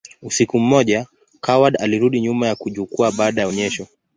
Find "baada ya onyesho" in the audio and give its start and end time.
3.11-3.87